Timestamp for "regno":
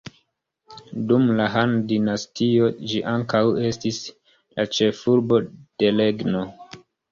6.03-6.45